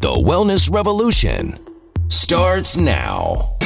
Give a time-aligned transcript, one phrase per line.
[0.00, 1.58] The Wellness Revolution
[2.06, 3.56] starts now.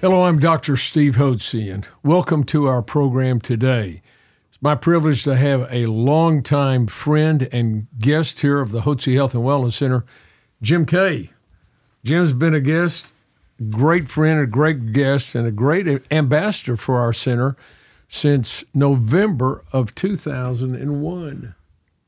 [0.00, 0.76] Hello, I'm Dr.
[0.76, 4.00] Steve Hotze, and welcome to our program today.
[4.48, 9.34] It's my privilege to have a longtime friend and guest here of the Hotze Health
[9.34, 10.04] and Wellness Center,
[10.62, 11.30] Jim Kaye.
[12.04, 13.12] Jim's been a guest,
[13.70, 17.56] great friend, a great guest, and a great ambassador for our center
[18.08, 21.54] since November of 2001.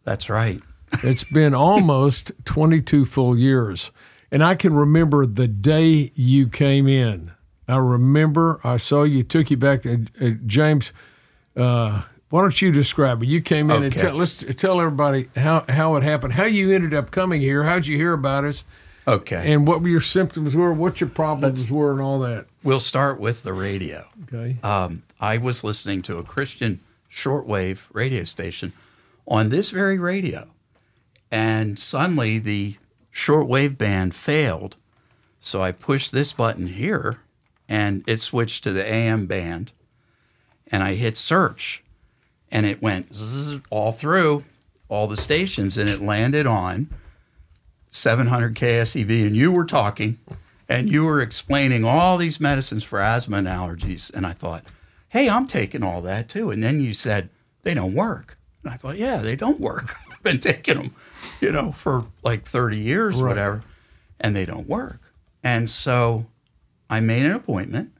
[0.05, 0.63] That's right.
[1.05, 3.93] It's been almost 22 full years.
[4.33, 7.31] And I can remember the day you came in.
[7.69, 10.93] I remember I saw you, took you back to uh, James.
[11.57, 13.29] Uh, why don't you describe it?
[13.29, 14.01] You came in and Okay.
[14.09, 17.87] tell, let's tell everybody how, how it happened, how you ended up coming here, how'd
[17.87, 18.65] you hear about us,
[19.09, 19.53] Okay.
[19.53, 22.47] and what were your symptoms were, what your problems were, and all that.
[22.63, 24.07] we'll start with the radio.
[24.25, 24.57] Okay.
[24.63, 28.73] Um, I was listening to a Christian shortwave radio station
[29.27, 30.49] on this very radio,
[31.31, 32.77] and suddenly the
[33.13, 34.77] shortwave band failed.
[35.41, 37.21] So I pushed this button here,
[37.69, 39.73] and it switched to the AM band,
[40.71, 41.83] and I hit search,
[42.51, 44.45] and it went zzz, all through
[44.89, 46.91] all the stations, and it landed on
[47.91, 50.19] 700 KSEV, and you were talking,
[50.69, 54.65] and you were explaining all these medicines for asthma and allergies, and I thought,
[55.09, 56.51] hey, I'm taking all that too.
[56.51, 57.29] And then you said
[57.63, 59.97] they don't work, and I thought, yeah, they don't work.
[60.13, 60.95] I've been taking them,
[61.41, 63.29] you know, for like 30 years, Right.
[63.31, 63.63] whatever,
[64.21, 65.01] and they don't work.
[65.43, 66.27] And so
[66.89, 67.93] I made an appointment.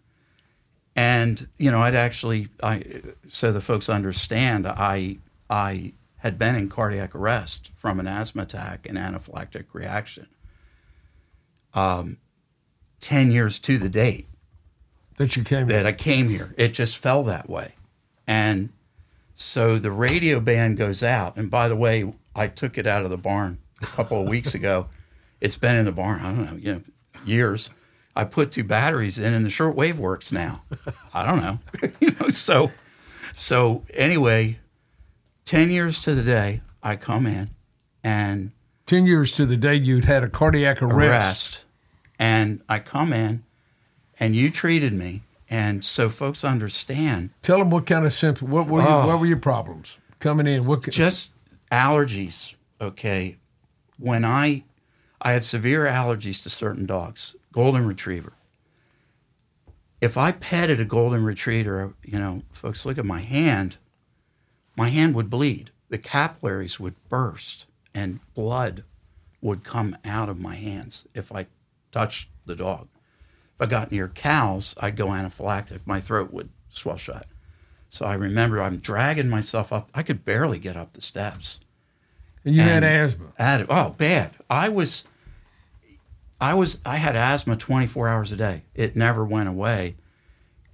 [0.97, 2.83] And you know, I'd actually, I
[3.29, 5.17] so the folks understand, I
[5.49, 10.29] I had been in cardiac arrest from an asthma attack and anaphylactic reaction.
[11.75, 12.19] Um,
[13.01, 14.29] ten years to the date
[15.19, 17.75] That you came that I came here, it just fell that way,
[18.27, 18.71] and
[19.35, 21.37] so the radio band goes out.
[21.37, 24.55] And by the way, I took it out of the barn a couple of weeks
[24.55, 24.89] ago.
[25.41, 26.83] It's been in the barn, I don't know, you know,
[27.25, 27.71] years.
[28.15, 30.61] I put two batteries in, and the shortwave works now.
[31.15, 31.61] I don't know,
[32.01, 32.29] you know.
[32.29, 32.71] So,
[33.35, 34.59] so anyway,
[35.51, 37.51] ten years to the day, I come in
[38.05, 38.53] and
[38.87, 40.95] 10 years to the day you'd had a cardiac arrest.
[40.97, 41.65] arrest,
[42.19, 43.43] and I come in,
[44.19, 48.69] and you treated me, and so folks understand Tell them what kind of symptoms, what
[48.69, 49.07] were, your, Oh.
[49.09, 50.67] what were your problems coming in?
[50.67, 51.35] What, just
[51.73, 53.37] allergies okay
[53.99, 54.63] when i
[55.23, 58.33] i had severe allergies to certain dogs golden retriever
[60.01, 63.77] if i petted a golden retriever you know folks look at my hand
[64.81, 65.73] my hand would bleed.
[65.91, 68.83] The capillaries would burst and blood
[69.43, 71.49] would come out of my hands if i
[71.93, 72.89] touched the dog.
[73.55, 75.81] If i got near cows i'd go anaphylactic.
[75.85, 77.27] My throat would swell shut.
[77.91, 79.91] So i remember i'm dragging myself up.
[79.93, 81.61] I could barely get up the steps.
[82.43, 83.27] And you had and- asthma.
[83.39, 84.31] Ad- oh, bad.
[84.49, 85.05] I was,
[86.41, 88.63] I was, I had asthma 24 hours a day.
[88.75, 89.97] It never went away,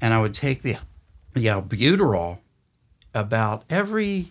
[0.00, 0.76] and I would take the,
[1.34, 2.38] the albuterol
[3.16, 4.30] about every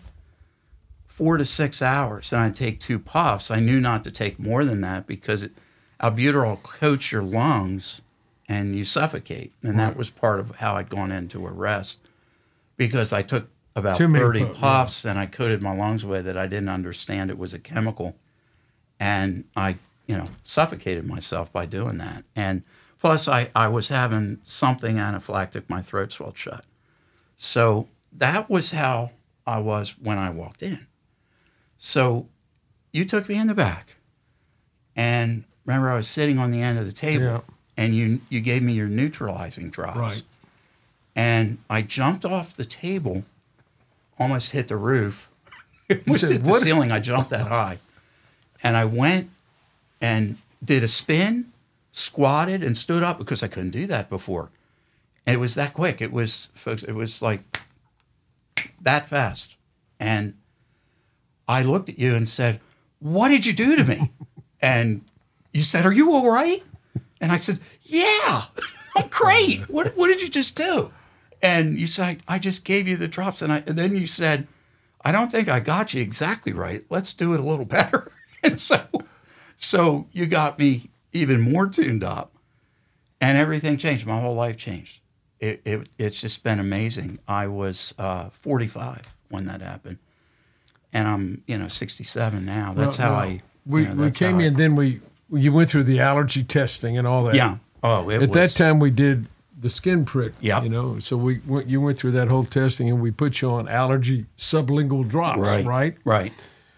[1.06, 3.50] four to six hours, and I'd take two puffs.
[3.50, 5.52] I knew not to take more than that because it,
[6.02, 8.02] albuterol coats your lungs,
[8.48, 11.98] and you suffocate, and that was part of how I'd gone into arrest
[12.76, 14.60] because I took about Too many 30 puff- yeah.
[14.60, 18.16] puffs and I coated my lungs away that I didn't understand it was a chemical.
[18.98, 19.76] And I,
[20.06, 22.24] you know, suffocated myself by doing that.
[22.34, 22.62] And
[22.98, 26.64] plus, I, I was having something anaphylactic, my throat swelled shut.
[27.36, 29.10] So that was how
[29.46, 30.86] I was when I walked in.
[31.78, 32.26] So
[32.92, 33.96] you took me in the back.
[34.94, 37.40] And remember, I was sitting on the end of the table Yeah.
[37.76, 40.22] and you, you gave me your neutralizing drops Right.
[41.14, 43.24] and I jumped off the table,
[44.18, 45.28] almost hit the roof,
[45.90, 46.90] almost said, hit the "What?" ceiling.
[46.90, 47.78] I jumped that high,
[48.62, 49.30] and I went
[50.00, 51.52] and did a spin,
[51.92, 54.50] squatted, and stood up because I couldn't do that before,
[55.26, 56.00] and it was that quick.
[56.00, 57.55] It was, folks, it was like
[58.86, 59.56] that fast,
[60.00, 60.34] and
[61.46, 62.60] I looked at you and said,
[63.00, 64.10] "What did you do to me?"
[64.62, 65.02] and
[65.52, 66.62] you said, "Are you all right?"
[67.20, 68.44] And I said, "Yeah,
[68.96, 69.68] I'm great.
[69.68, 70.92] What What did you just do?"
[71.42, 74.46] And you said, "I just gave you the drops." And I and then you said,
[75.04, 76.84] "I don't think I got you exactly right.
[76.88, 78.10] Let's do it a little better."
[78.42, 78.86] And so,
[79.58, 82.32] so you got me even more tuned up,
[83.20, 84.06] and everything changed.
[84.06, 85.00] My whole life changed.
[85.46, 87.18] It, it it's just been amazing.
[87.28, 89.98] I was uh, 45 when that happened,
[90.92, 92.72] and I'm you know 67 now.
[92.74, 93.42] That's Well, how well, I.
[93.64, 95.00] We, you know, we came how I- in, then we
[95.30, 97.34] you went through the allergy testing and all that.
[97.34, 97.58] Yeah.
[97.82, 99.26] Oh, it At that time, we did
[99.60, 100.32] the skin prick.
[100.40, 100.62] Yep.
[100.64, 103.50] You know, so we went, you went through that whole testing, and we put you
[103.50, 105.64] on allergy sublingual drops, right?
[105.64, 105.96] Right.
[106.04, 106.32] Right.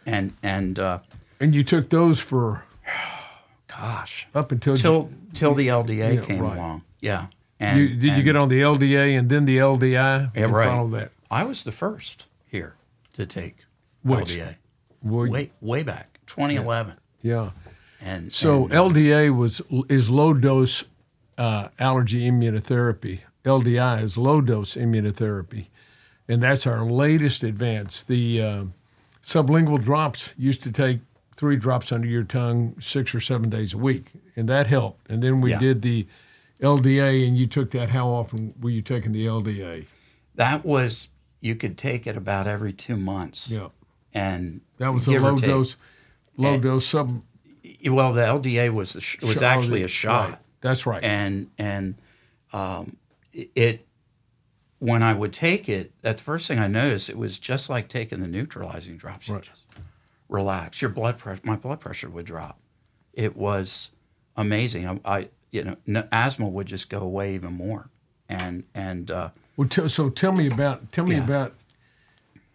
[0.07, 0.99] And and uh,
[1.41, 2.65] And you took those for
[3.69, 6.57] gosh, up until till till the LDA Yeah, came right.
[6.57, 6.83] along.
[7.01, 7.27] Yeah.
[7.61, 9.93] And you, did you get on the LDA and then the LDI?
[9.93, 10.69] Yeah, and right.
[10.69, 11.11] Follow that.
[11.31, 12.77] I was the first here
[13.15, 13.65] to take
[14.03, 14.31] Which?
[14.37, 14.57] LDA.
[15.03, 16.95] Well, Way way back, 2011.
[17.21, 17.51] yeah.
[18.01, 20.85] And So and, LDA was is low dose
[21.37, 23.21] uh, allergy immunotherapy.
[23.45, 25.67] LDI is low dose immunotherapy,
[26.29, 28.03] and that's our latest advance.
[28.03, 28.65] The uh,
[29.23, 31.01] sublingual drops used to take
[31.37, 35.09] three drops under your tongue six or seven days a week, and that helped.
[35.11, 35.59] And then we Yeah.
[35.61, 36.07] did the
[36.61, 37.91] LDA, and you took that.
[37.91, 39.87] How often were you taking the LDA?
[40.35, 41.09] that was
[41.41, 43.51] you could take it about every two months.
[43.51, 43.69] Yeah,
[44.15, 45.77] And that was a low dose.
[46.37, 47.23] Low And- dose sub
[47.89, 50.31] Well, the LDA was the sh- was shot- actually a shot.
[50.31, 50.39] Right.
[50.61, 51.03] That's right.
[51.03, 51.95] and and
[52.53, 52.97] um,
[53.33, 53.87] it
[54.81, 57.89] when I would take it, that the first thing I noticed, it was just like
[57.89, 59.27] taking the neutralizing drops.
[59.29, 59.43] You Right.
[59.43, 59.67] just
[60.29, 60.81] relax.
[60.81, 62.61] Your blood pressure, my blood pressure would drop.
[63.13, 63.91] It was
[64.37, 64.87] amazing.
[64.89, 67.89] I, I you know, no, asthma would just go away even more.
[68.29, 71.25] And and uh, Well, t- so tell me about tell me Yeah.
[71.25, 71.55] about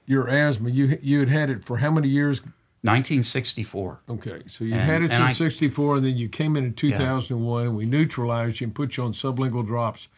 [0.06, 0.70] your asthma.
[0.70, 2.42] You you had had it for how many years?
[2.86, 4.02] 1964.
[4.10, 6.74] Okay, so you And- had it since I- '64, and then you came in in
[6.74, 10.10] 2001, and we neutralized you and put you on sublingual drops.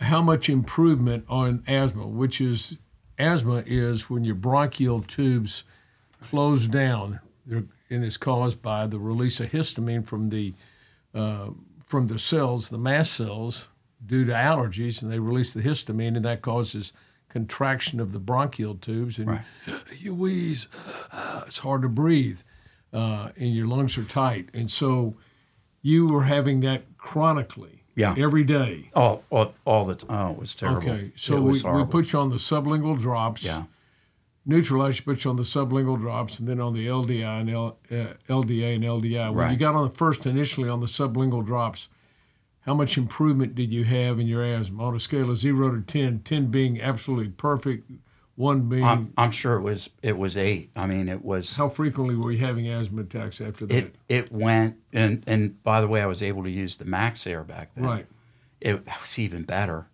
[0.00, 2.06] How much improvement on asthma?
[2.06, 2.78] Which is
[3.18, 5.64] asthma is when your bronchial tubes
[6.20, 7.20] close down,
[7.50, 10.52] and it's caused by the release of histamine from the
[11.16, 11.50] uh,
[11.84, 13.68] from the cells, the mast cells,
[14.04, 16.92] due to allergies, and they release the histamine, and that causes
[17.28, 19.40] contraction of the bronchial tubes, and Right.
[19.98, 20.68] you wheeze.
[21.46, 22.40] It's hard to breathe,
[22.92, 25.16] uh, and your lungs are tight, and so
[25.82, 28.14] you were having that chronically, Yeah.
[28.18, 28.90] every day.
[28.94, 30.10] All, all, all the time.
[30.10, 30.78] Oh, it was terrible.
[30.78, 33.42] Okay, so we, we put you on the sublingual drops.
[33.44, 33.64] yeah.
[34.48, 38.76] Put you on the sublingual drops, and then on the LDI and L, uh, LDA
[38.76, 39.32] and LDI.
[39.34, 41.88] When you got on the first initially on the sublingual drops,
[42.60, 45.80] how much improvement did you have in your asthma on a scale of zero to
[45.80, 47.90] 10, 10 being absolutely perfect,
[48.36, 50.70] one being I'm, I'm sure it was it was eight.
[50.76, 53.76] I mean, it was how frequently were you having asthma attacks after that?
[53.76, 57.46] it it went and and by the way, I was able to use the Maxair
[57.46, 57.84] back then.
[57.84, 58.06] right,
[58.60, 59.88] It was even better,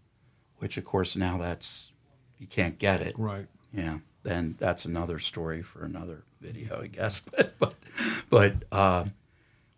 [0.58, 1.92] which of course now that's
[2.38, 3.18] you can't get it.
[3.18, 3.46] right.
[3.72, 3.98] Yeah.
[4.22, 7.20] Then that's another story for another video, I guess.
[7.36, 7.74] But but
[8.30, 9.04] but uh,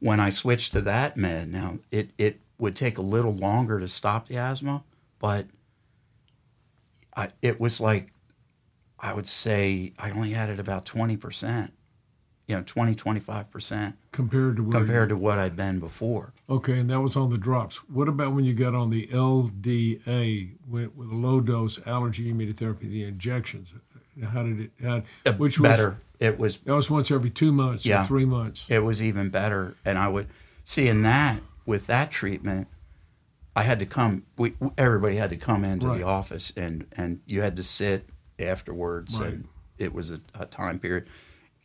[0.01, 3.89] when I switched to that med, now it it would take a little longer to
[3.89, 4.85] stop the asthma,
[5.19, 5.47] but
[7.17, 8.13] I, it was like
[8.99, 11.73] I would say I only had it about twenty percent,
[12.47, 16.35] you know, 20, 25 percent Compared to where compared to what I'd been before.
[16.49, 17.77] Okay, and that was on the drops.
[17.89, 22.91] What about when you got on the LDA with, with a low dose allergy immunotherapy,
[22.91, 23.75] the injections?
[24.23, 24.71] How did it?
[24.83, 25.97] How, Uh, which was better.
[26.21, 28.05] it was That was once every two months Yeah.
[28.05, 28.67] or three months.
[28.69, 29.75] it was even better.
[29.85, 30.29] And I would
[30.65, 32.69] see in that with that treatment,
[33.57, 34.25] I had to come.
[34.37, 35.99] We everybody had to come into Right.
[35.99, 38.09] the office, and and you had to sit
[38.39, 39.31] afterwards, Right.
[39.33, 41.07] and it was a, a time period.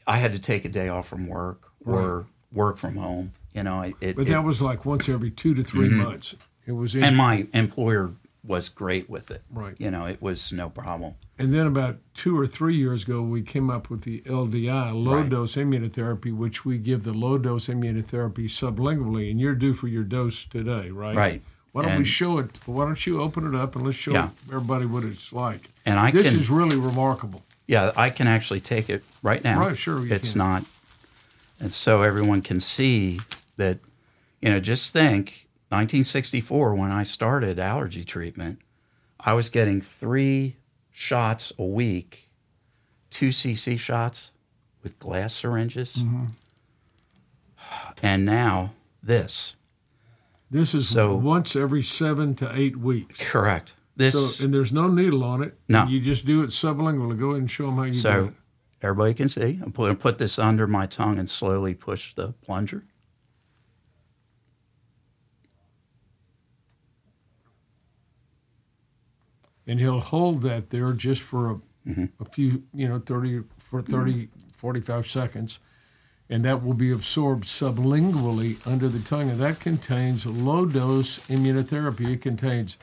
[0.08, 3.34] I had to take a day off from work or work from home.
[3.54, 6.36] You know, it, it, But it- that was like once every two to 3 months.
[6.66, 8.12] It was in, and my employer
[8.44, 9.42] was great with it.
[9.52, 9.76] Right.
[9.78, 11.16] You know, it was no problem.
[11.42, 15.22] and then about two or three years ago, we came up with the LDI, low
[15.22, 15.30] Right.
[15.30, 19.32] dose immunotherapy, which we give the low dose immunotherapy sublingually.
[19.32, 21.16] And you're due for your dose today, right?
[21.16, 21.42] Right.
[21.72, 22.58] Why don't we show it?
[22.66, 24.30] Why don't you open it up and let's show Yeah.
[24.50, 25.70] everybody what it's like?
[25.86, 27.44] And I this can- is really remarkable.
[27.68, 29.60] Yeah, I can actually take it right now.
[29.62, 30.40] Right, sure you it's can.
[30.40, 30.66] not,
[31.60, 33.20] and so everyone can see
[33.58, 33.80] that.
[34.42, 38.60] You know, just think, 1964 when I started allergy treatment,
[39.20, 40.56] I was getting three
[40.92, 42.30] shots a week,
[43.10, 44.32] two cc shots
[44.84, 46.26] with glass syringes, Mm-hmm.
[48.02, 48.72] and now
[49.04, 49.56] this.
[50.52, 53.20] This is So- once every seven to eight weeks.
[53.20, 53.74] Correct.
[53.96, 54.38] This.
[54.38, 55.58] So, and there's no needle on it.
[55.68, 55.86] No.
[55.86, 57.20] You just do it sublingually.
[57.20, 58.02] Go ahead and show them how you do it.
[58.02, 58.34] So
[58.82, 59.60] everybody can see.
[59.62, 62.86] I'm going to put this under my tongue and slowly push the plunger.
[69.70, 72.06] And he'll hold that there just for a, Mm-hmm.
[72.22, 75.60] a few, you know, 30 for 30, 45 seconds,
[76.30, 82.14] and that will be absorbed sublingually under the tongue, and that contains low dose immunotherapy.
[82.14, 82.78] It contains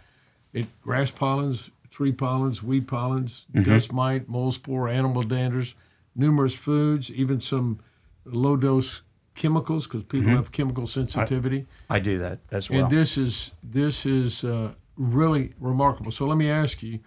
[0.52, 3.71] it grass pollens, tree pollens, weed pollens, Mm-hmm.
[3.71, 5.75] dust mite, mold spore, animal danders,
[6.16, 7.78] numerous foods, even some
[8.25, 9.02] low dose
[9.35, 11.66] chemicals because people have chemical sensitivity.
[11.90, 12.81] I do that as well.
[12.85, 16.11] And this is this is uh, really remarkable.
[16.11, 17.00] So let me ask you,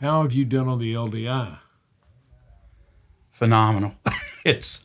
[0.00, 1.58] how have you done on the LDI?
[3.32, 3.94] Phenomenal.
[4.44, 4.84] it's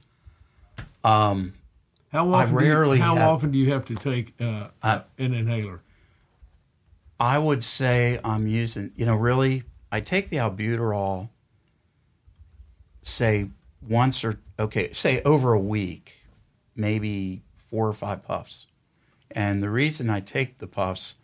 [1.04, 1.54] um,
[2.12, 2.58] How I often?
[2.58, 2.66] do
[2.96, 5.82] you- how have- often do you have to take uh, I, an inhaler?
[7.20, 11.30] I would say I'm using, you know, really, I take the albuterol,
[13.04, 13.50] say
[13.88, 16.16] once or, okay, say over a week,
[16.76, 18.68] maybe four or five puffs.
[19.32, 21.16] And the reason I take the puffs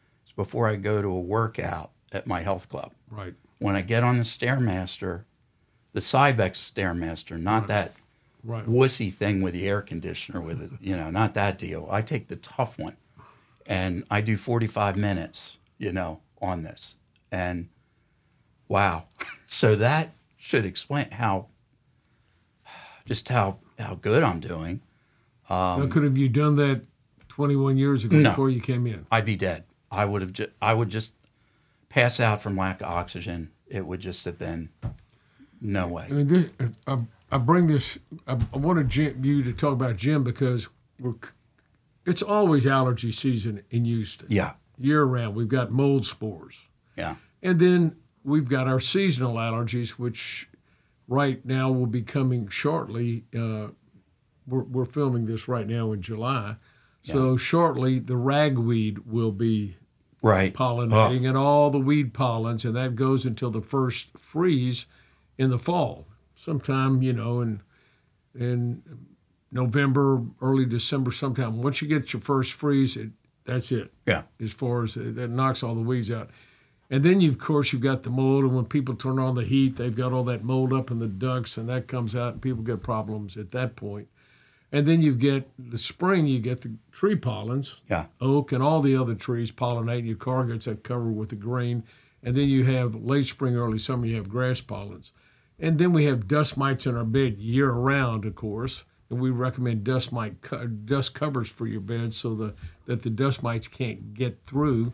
[0.44, 2.94] before I go to a workout at my health club.
[3.12, 3.36] Right.
[3.60, 5.26] When I get on the Stairmaster,
[5.94, 7.94] the Cybex Stairmaster, not that
[8.44, 8.66] Right.
[8.66, 11.88] wussy thing with the air conditioner with it, you know, not that deal.
[11.92, 12.98] I take the tough one
[13.68, 16.98] and I do 45 minutes, you know, on this.
[17.32, 17.70] And
[18.68, 19.06] wow.
[19.46, 21.48] So that should explain how
[23.06, 24.80] just how how good I'm doing.
[25.50, 26.82] now, could have you done that
[27.28, 28.30] 21 years ago Um, No.
[28.32, 29.06] before you came in?
[29.12, 29.66] I'd be dead.
[29.92, 31.14] I would have just I would just
[31.90, 33.52] pass out from lack of oxygen.
[33.68, 34.70] It would just have been
[35.62, 36.08] no I way.
[36.10, 36.46] mean, this,
[36.88, 37.00] I,
[37.32, 38.00] I bring this.
[38.28, 40.70] I, I wanted Jim, you to talk about Jim because
[41.00, 41.16] we're.
[42.06, 44.54] It's always allergy season in Houston, Yeah.
[44.80, 45.36] year round.
[45.36, 46.68] We've got mold spores,
[46.98, 47.16] Yeah.
[47.44, 50.50] and then we've got our seasonal allergies, which
[51.08, 53.26] right now will be coming shortly.
[53.36, 53.68] Uh,
[54.48, 56.56] we're, we're filming this right now in July,
[57.04, 59.76] so shortly the ragweed will be
[60.22, 60.54] Right.
[60.54, 64.86] pollinating and all the weed pollens, and that goes until the first freeze
[65.38, 67.62] in the fall, sometime you know in
[68.36, 68.84] in
[69.52, 71.62] November, early December, sometime.
[71.62, 73.10] Once you get your first freeze, it,
[73.44, 74.24] that's it Yeah.
[74.40, 76.30] as far as that knocks all the weeds out.
[76.90, 79.44] And then, you, of course, you've got the mold, and when people turn on the
[79.44, 82.42] heat, they've got all that mold up in the ducts, and that comes out, and
[82.42, 84.08] people get problems at that point.
[84.72, 88.06] And then you get the spring, you get the tree pollens, Yeah.
[88.22, 90.06] oak and all the other trees pollinate.
[90.08, 91.84] Your car gets that covered with the green.
[92.24, 95.12] And then you have late spring, early summer, you have grass pollens.
[95.60, 98.86] And then we have dust mites in our bed year round, of course.
[99.10, 102.54] And we recommend dust mite co- dust covers for your bed so the,
[102.86, 104.94] that the dust mites can't get through.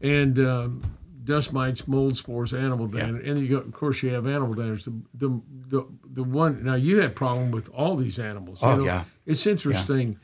[0.00, 0.82] And um,
[1.24, 4.84] dust mites, mold spores, animal damage, and you got, of course, you have animal damage.
[4.84, 8.60] The, the the the one now you had problem with all these animals.
[8.62, 8.84] you Oh, know?
[8.84, 9.04] yeah.
[9.26, 10.18] it's interesting.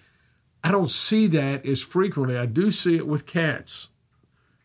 [0.65, 2.37] I don't see that as frequently.
[2.37, 3.89] I do see it with cats.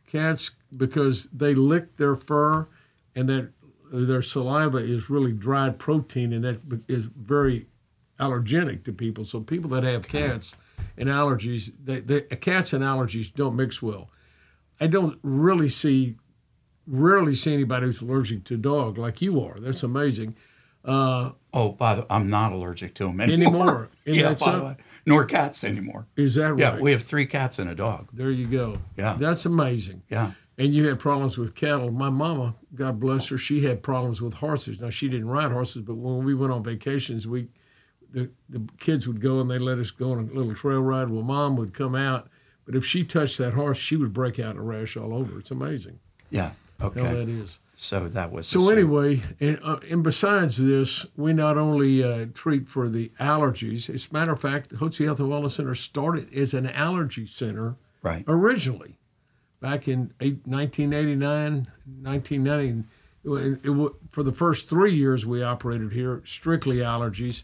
[0.07, 2.67] Cats because they lick their fur,
[3.15, 3.51] and that
[3.91, 7.67] their saliva is really dried protein, and that is very
[8.19, 9.23] allergenic to people.
[9.25, 10.55] So people that have cats
[10.97, 14.09] and allergies, they, they, cats and allergies don't mix well.
[14.79, 16.15] I don't really see,
[16.87, 19.59] rarely see anybody who's allergic to dog like you are.
[19.59, 20.35] That's amazing.
[20.83, 23.53] Uh, Oh, by the way, I'm not allergic to them anymore.
[23.53, 23.89] Anymore.
[24.05, 24.77] Yeah, by the way.
[25.05, 26.07] Nor cats anymore.
[26.15, 26.59] is that right?
[26.59, 28.09] Yeah, we have three cats and a dog.
[28.11, 28.77] there you go.
[28.97, 29.15] Yeah.
[29.19, 30.01] That's amazing.
[30.09, 30.31] Yeah.
[30.57, 31.91] And you had problems with cattle.
[31.91, 34.79] My mama, God bless her, she had problems with horses.
[34.81, 37.49] Now she didn't ride horses, but when we went on vacations, we
[38.11, 41.09] the the kids would go and they let us go on a little trail ride.
[41.09, 42.29] Well, mom would come out,
[42.65, 45.37] but if she touched that horse, she would break out in a rash all over.
[45.39, 45.99] It's amazing
[46.31, 46.51] Yeah.
[46.83, 47.13] How Okay.
[47.13, 47.59] that is.
[47.75, 52.69] So that was So anyway, and, uh, and besides this, we not only uh, treat
[52.69, 53.89] for the allergies.
[53.93, 57.75] As a matter of fact, the Health and Wellness Center started as an allergy center
[58.01, 58.23] Right.
[58.27, 58.99] originally,
[59.59, 61.67] back in eight, 1989,
[62.01, 62.83] 1990.
[63.25, 67.43] It, it, wa- for the first three years we operated here, strictly allergies,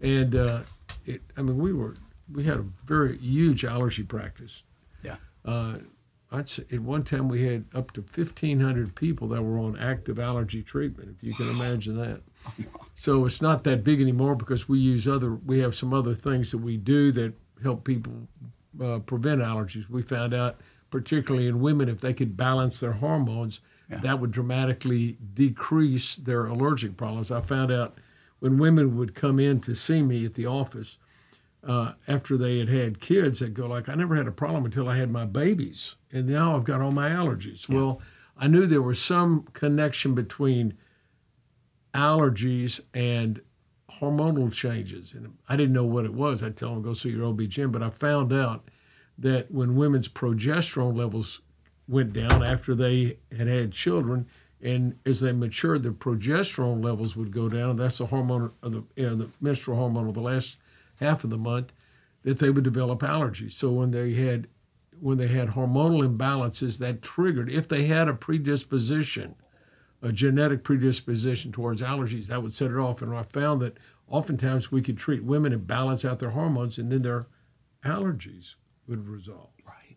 [0.00, 0.60] and uh,
[1.06, 1.94] it, I mean we were
[2.30, 4.62] we had a very huge allergy practice.
[5.02, 5.16] Yeah.
[6.34, 10.18] I'd say at one time we had up to 1,500 people that were on active
[10.18, 12.22] allergy treatment, if you can imagine that.
[12.96, 16.52] So it's not that big anymore because we use other, we have some other things
[16.52, 18.28] that we do that help people
[18.80, 19.90] uh, prevent allergies.
[19.90, 20.60] We found out,
[20.90, 26.96] particularly in women, if they could balance their hormones, that would dramatically decrease their allergic
[26.96, 27.30] problems.
[27.30, 27.98] I found out
[28.38, 30.98] when women would come in to see me at the office,
[31.66, 34.88] uh, after they had had kids that go like, I never had a problem until
[34.88, 37.68] I had my babies, and now I've got all my allergies.
[37.68, 38.00] Well,
[38.36, 40.74] I knew there was some connection between
[41.94, 43.40] allergies and
[44.00, 46.42] hormonal changes, and I didn't know what it was.
[46.42, 48.68] I'd tell them go see your OB-GYN, but I found out
[49.18, 51.40] that when women's progesterone levels
[51.86, 54.26] went down after they had had children,
[54.60, 57.70] and as they matured, the progesterone levels would go down.
[57.70, 60.56] And that's the hormone of the, you know, the menstrual hormone of the last
[61.00, 61.72] half of the month.
[62.22, 63.52] That they would develop allergies.
[63.52, 64.48] So when they had
[64.98, 69.34] when they had hormonal imbalances, that triggered if they had a predisposition
[70.04, 73.00] a genetic predisposition towards allergies, that would set it off.
[73.00, 76.92] And I found that oftentimes we could treat women and balance out their hormones, and
[76.92, 77.26] then their
[77.82, 79.48] allergies would resolve.
[79.66, 79.96] Right.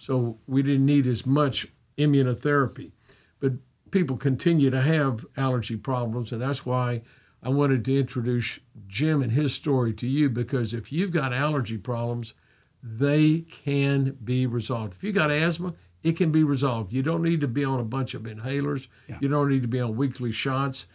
[0.00, 2.90] So we didn't need as much immunotherapy.
[3.38, 3.52] But
[3.92, 7.02] people continue to have allergy problems, and that's why
[7.42, 11.78] I wanted to introduce Jim and his story to you because if you've got allergy
[11.78, 12.34] problems,
[12.82, 14.94] they can be resolved.
[14.94, 16.92] If you've got asthma, it can be resolved.
[16.92, 18.88] You don't need to be on a bunch of inhalers.
[19.08, 19.18] Yeah.
[19.20, 20.86] You don't need to be on weekly shots.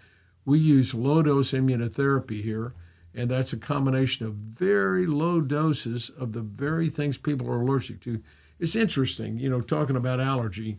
[0.45, 2.73] We use low dose immunotherapy here,
[3.13, 8.01] and that's a combination of very low doses of the very things people are allergic
[8.01, 8.21] to.
[8.57, 10.77] It's interesting, you know, talking about allergy.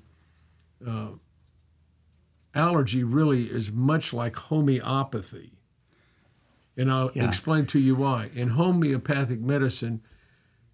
[0.87, 1.11] Uh,
[2.55, 5.53] allergy really is much like homeopathy.
[6.77, 7.27] And I'll Yeah.
[7.29, 8.31] explain to you why.
[8.35, 10.01] In homeopathic medicine,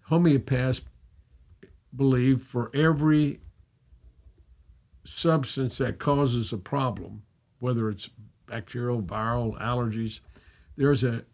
[0.09, 0.81] homeopaths
[1.95, 3.41] believe for every
[5.03, 7.23] substance that causes a problem,
[7.59, 8.09] whether it's
[8.45, 10.21] bacterial, viral, allergies,
[10.75, 11.25] there's a,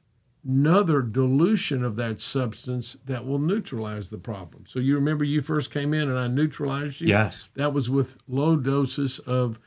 [0.43, 4.63] another dilution of that substance that will neutralize the problem.
[4.67, 7.07] So you remember you first came in and I neutralized you?
[7.07, 7.47] Yes.
[7.55, 9.59] That was with low doses of,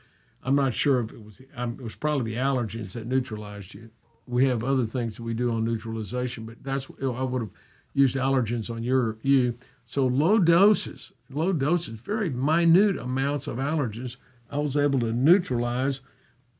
[0.43, 3.91] I'm not sure if it was, um, it was probably the allergens that neutralized you.
[4.27, 7.51] We have other things that we do on neutralization, but that's, I would have
[7.93, 9.57] used allergens on your, you.
[9.85, 14.17] So low doses, low doses, very minute amounts of allergens,
[14.51, 16.01] I was able to neutralize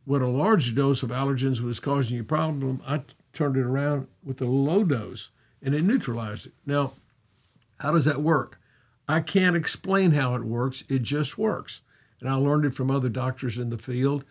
[0.05, 2.81] what a large dose of allergens was causing you a problem.
[2.87, 3.01] I
[3.33, 5.29] turned it around with a low dose
[5.61, 6.53] and it neutralized it.
[6.65, 6.93] Now,
[7.79, 8.59] how does that work?
[9.07, 10.83] I can't explain how it works.
[10.89, 11.81] It just works.
[12.21, 14.25] And I learned it from other doctors in the field,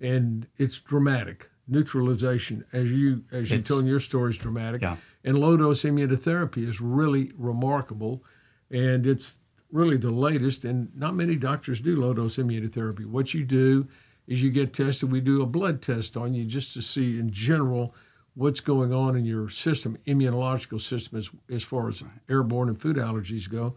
[0.00, 1.50] and it's dramatic.
[1.66, 4.82] Neutralization, as you as you It's- told in your story, is dramatic.
[4.82, 4.96] Yeah.
[5.22, 8.22] And low dose immunotherapy is really remarkable,
[8.70, 9.38] and it's
[9.72, 10.64] really the latest.
[10.64, 13.06] And not many doctors do low dose immunotherapy.
[13.06, 13.88] What you do
[14.26, 15.10] is you get tested.
[15.10, 17.94] We do a blood test on you just to see in general
[18.34, 22.96] what's going on in your system, immunological system, as, as far as airborne and food
[22.96, 23.76] allergies go.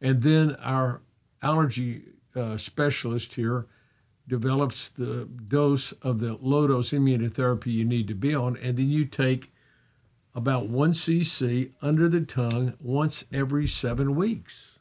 [0.00, 1.02] And then our
[1.42, 2.02] allergy
[2.36, 3.66] uh, specialist here
[4.28, 8.56] develops the dose of the low dose immunotherapy you need to be on.
[8.56, 9.52] And then you take
[10.34, 14.78] about one cc under the tongue once every seven weeks.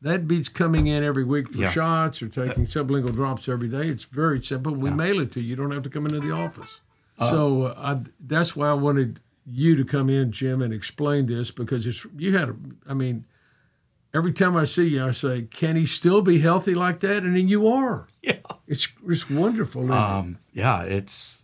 [0.00, 1.70] That beats coming in every week for Yeah.
[1.70, 3.86] shots or taking sublingual drops every day.
[3.88, 4.74] It's very simple.
[4.74, 5.50] We mail it to you.
[5.50, 6.80] You don't have to come into the office.
[7.30, 11.50] so uh, I, that's why I wanted you to come in, Jim, and explain this
[11.50, 12.48] because it's you had.
[12.50, 12.56] A,
[12.88, 13.24] I mean,
[14.14, 17.36] every time I see you, I say, "Can he still be healthy like that?" And
[17.36, 18.06] then you are.
[18.22, 18.38] Yeah.
[18.66, 19.82] It's it's wonderful.
[19.82, 19.98] isn't it?
[19.98, 21.42] Um, yeah, it's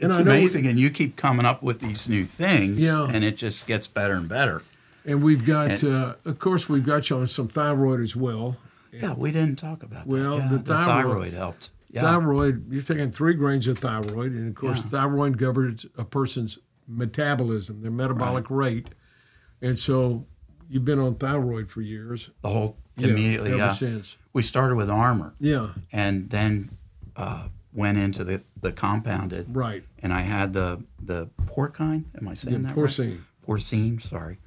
[0.00, 2.80] And it's I know we- amazing, and you keep coming up with these new things,
[2.80, 3.06] Yeah.
[3.10, 4.62] and it just gets better and better.
[5.06, 8.58] And we've got, uh, of course, we've got you on some thyroid as well.
[8.92, 10.42] Yeah, we didn't talk about Well, that.
[10.44, 11.70] Yeah, the the, thyroid- thyroid, helped.
[11.90, 14.90] Yeah, Thyroid, you're taking three grains of thyroid, and of course, Yeah.
[14.90, 18.88] thyroid governs a person's metabolism, their metabolic rate.
[19.62, 20.26] And so,
[20.68, 22.30] you've been on thyroid for years.
[22.42, 23.50] the whole Yeah, immediately.
[23.50, 24.18] ever Yeah, since.
[24.32, 26.70] we started with Armour, Yeah, and then
[27.16, 29.54] uh, went into the the compounded.
[29.54, 29.84] right.
[30.02, 32.04] And I had the the porcine.
[32.18, 33.10] Am I saying Yeah, that porcine.
[33.10, 33.20] right?
[33.46, 34.00] Porcine.
[34.00, 34.38] Sorry.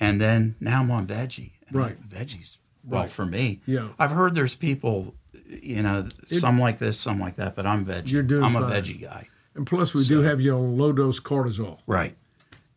[0.00, 1.52] And then now I'm on veggie.
[1.68, 2.00] And Right.
[2.00, 2.58] Veggies.
[2.84, 3.10] Well, Right.
[3.10, 3.60] for me.
[3.66, 3.88] Yeah.
[3.98, 5.14] I've heard there's people,
[5.48, 8.10] you know, some like this, some like that, but I'm veggie.
[8.10, 8.64] You're doing I'm fine.
[8.64, 9.28] a veggie guy.
[9.54, 11.78] And plus, we do have you on low dose cortisol.
[11.86, 12.16] Right.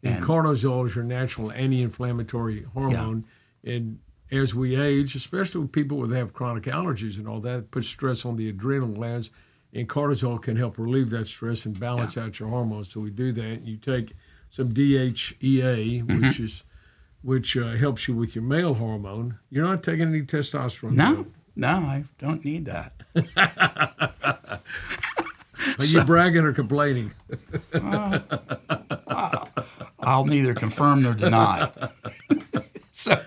[0.05, 3.25] And, And- cortisol is your natural anti-inflammatory hormone.
[3.63, 3.99] And
[4.31, 7.87] as we age, especially with people who have chronic allergies and all that, it puts
[7.87, 9.31] stress on the adrenal glands.
[9.73, 12.89] And cortisol can help relieve that stress and balance out your hormones.
[12.93, 13.63] So we do that.
[13.67, 14.13] You take
[14.49, 16.21] some DHEA, Mm-hmm.
[16.27, 16.63] which is
[17.21, 19.39] which uh, helps you with your male hormone.
[19.49, 20.91] You're not taking any testosterone.
[20.93, 23.01] No, no, I don't need that.
[25.79, 27.11] Are you bragging or complaining?
[30.05, 31.71] I'll neither confirm nor deny.
[32.91, 33.19] so,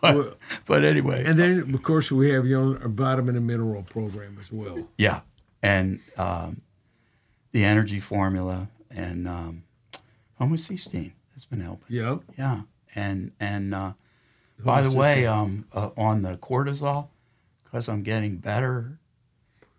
[0.00, 3.82] but, but anyway, And then, of course, we have you on a vitamin and mineral
[3.82, 4.88] program as well.
[4.96, 5.20] yeah,
[5.62, 6.62] and um,
[7.52, 9.64] the energy formula and um,
[10.40, 11.94] homocysteine has been helping.
[11.96, 12.20] Yep.
[12.38, 12.62] Yeah,
[12.94, 13.92] and and uh,
[14.58, 17.08] by the way, um, uh, on the cortisol,
[17.64, 18.98] because I'm getting better,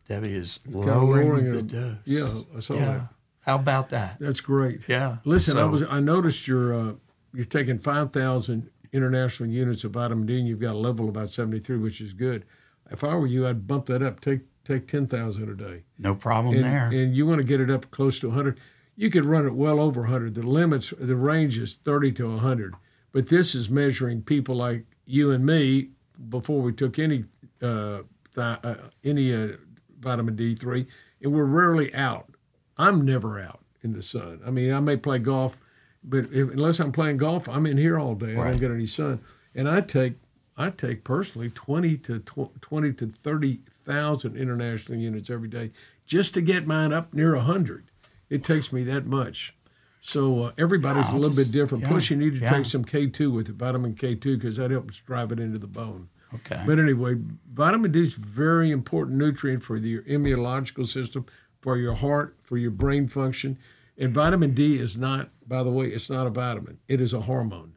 [0.07, 1.95] Debbie is Kinda lowering, the dose.
[2.05, 2.85] Yeah, I saw yeah.
[2.85, 3.07] that.
[3.47, 4.17] How about that?
[4.19, 4.81] That's great.
[4.89, 5.17] Yeah.
[5.23, 6.93] Listen, I was I noticed you're uh,
[7.33, 11.29] you're taking five thousand international units of vitamin D, and you've got a level about
[11.29, 12.43] seventy three, which is good.
[12.91, 14.19] If I were you, I'd bump that up.
[14.19, 16.89] Take take ten thousand a day, no problem and, there.
[16.89, 18.59] and you want to get it up close to hundred.
[18.97, 20.33] You could run it well over hundred.
[20.33, 22.75] The limits, the range is thirty to hundred,
[23.13, 25.91] but this is measuring people like you and me
[26.27, 27.23] before we took any
[27.61, 27.99] uh,
[28.35, 29.53] th- uh, any uh,
[30.01, 30.85] vitamin D3,
[31.21, 32.29] and we're rarely out.
[32.77, 34.41] I'm never out in the sun.
[34.45, 35.57] I mean, I may play golf,
[36.03, 38.35] but if, unless I'm playing golf, I'm in here all day.
[38.37, 39.21] I don't get any sun,
[39.55, 40.13] and I take
[40.59, 45.71] I take personally 20 to 20 to 30,000 international units every day
[46.05, 47.85] just to get mine up near 100.
[48.29, 49.55] It takes me that much.
[50.01, 51.83] So uh, everybody's Yeah, a little just- bit different.
[51.83, 52.49] yeah, Plus, you need to yeah.
[52.49, 56.09] take some K2 with it, vitamin K2, because that helps drive it into the bone.
[56.33, 56.61] Okay.
[56.65, 57.17] But anyway,
[57.51, 61.25] vitamin D is very important nutrient for your immunological system,
[61.61, 63.57] for your heart, for your brain function.
[63.97, 66.77] And vitamin D is not, by the way, it's not a vitamin.
[66.87, 67.73] It is a hormone.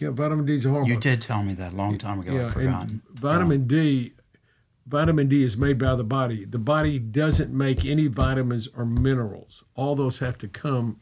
[0.00, 0.88] Yeah, vitamin D is a hormone.
[0.88, 2.30] you did tell me that a long time ago.
[2.32, 3.02] I've Yeah, forgotten.
[3.08, 4.12] and vitamin D,
[4.86, 6.44] vitamin D is made by the body.
[6.44, 9.64] The body doesn't make any vitamins or minerals.
[9.74, 11.00] All those have to come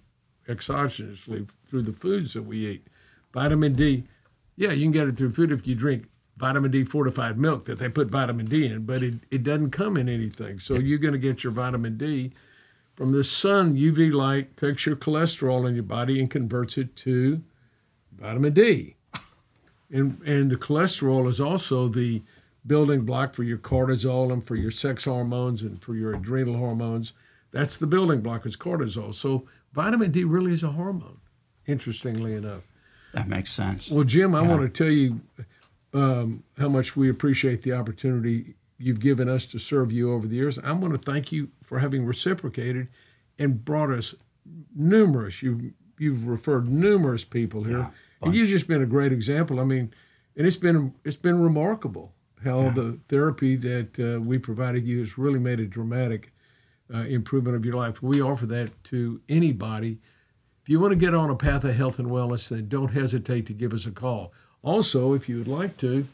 [0.48, 2.86] exogenously through the foods that we eat.
[3.32, 4.04] Vitamin D,
[4.56, 7.78] yeah, you can get it through food if you drink vitamin D fortified milk that
[7.78, 10.58] they put vitamin D in, but it, it doesn't come in anything.
[10.58, 12.32] So you're going to get your vitamin D
[12.94, 13.76] from the sun.
[13.76, 17.42] UV light takes your cholesterol in your body and converts it to
[18.12, 18.96] vitamin D.
[19.94, 22.22] And, and the cholesterol is also the
[22.66, 27.12] building block for your cortisol and for your sex hormones and for your adrenal hormones.
[27.50, 29.14] That's the building block is cortisol.
[29.14, 31.20] So vitamin D really is a hormone,
[31.66, 32.70] interestingly enough.
[33.12, 33.90] That makes sense.
[33.90, 35.20] Well, Jim, I want to tell you
[35.92, 40.36] um, how much we appreciate the opportunity you've given us to serve you over the
[40.36, 40.58] years.
[40.58, 42.88] I want to thank you for having reciprocated
[43.38, 44.14] and brought us
[44.74, 45.42] numerous.
[45.42, 47.90] You you've referred numerous people here, Yeah,
[48.22, 49.60] and you've just been a great example.
[49.60, 49.92] I mean,
[50.36, 52.12] and it's been it's been remarkable
[52.44, 56.32] how the therapy that uh, we provided you has really made a dramatic
[56.92, 58.02] uh, improvement of your life.
[58.02, 60.00] We offer that to anybody.
[60.60, 63.46] If you want to get on a path of health and wellness, then don't hesitate
[63.46, 64.32] to give us a call.
[64.62, 66.06] Also, if you would like to,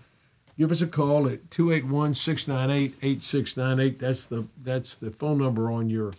[0.58, 3.98] give us a call at 281-698-8698.
[3.98, 6.12] That's the that's the phone number on your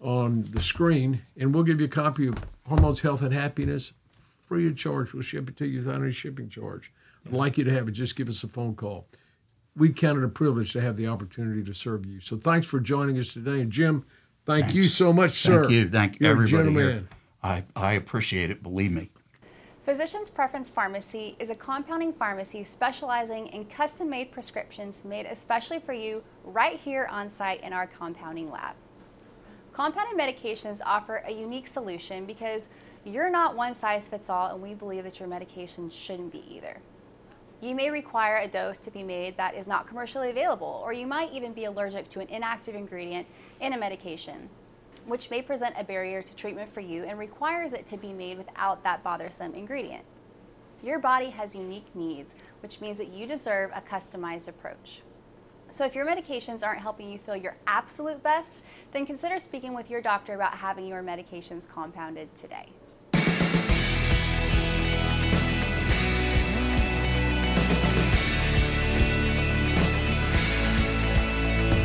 [0.00, 3.94] on the screen, and we'll give you a copy of Hormones, Health, and Happiness
[4.46, 5.12] free of charge.
[5.12, 6.92] We'll ship it to you without any shipping charge.
[7.26, 7.92] I'd like you to have it.
[7.92, 9.06] Just give us a phone call.
[9.76, 12.20] We count it a privilege to have the opportunity to serve you.
[12.20, 13.60] So thanks for joining us today.
[13.60, 14.04] And Jim,
[14.44, 15.62] thank you so much, sir.
[15.62, 15.88] Thank you.
[15.88, 17.04] Thank You're everybody here.
[17.42, 18.62] I, I appreciate it.
[18.62, 19.10] Believe me.
[19.84, 25.92] Physician's Preference Pharmacy is a compounding pharmacy specializing in custom made prescriptions made especially for
[25.92, 28.76] you right here on site in our compounding lab.
[29.74, 32.70] Compounded medications offer a unique solution because
[33.04, 36.78] you're not one size fits all, and we believe that your medication shouldn't be either.
[37.60, 41.06] You may require a dose to be made that is not commercially available, or you
[41.06, 43.26] might even be allergic to an inactive ingredient
[43.60, 44.48] in a medication,
[45.06, 48.38] which may present a barrier to treatment for you and requires it to be made
[48.38, 50.04] without that bothersome ingredient.
[50.82, 55.00] Your body has unique needs, which means that you deserve a customized approach.
[55.70, 58.62] So, if your medications aren't helping you feel your absolute best,
[58.92, 62.68] then consider speaking with your doctor about having your medications compounded today.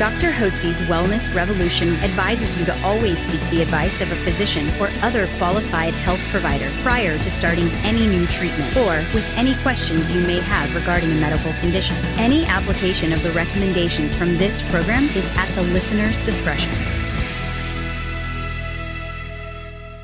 [0.00, 0.30] Dr.
[0.30, 5.26] Hotze's Wellness Revolution advises you to always seek the advice of a physician or other
[5.36, 10.40] qualified health provider prior to starting any new treatment or with any questions you may
[10.40, 11.96] have regarding a medical condition.
[12.16, 16.99] Any application of the recommendations from this program is at the listener's discretion.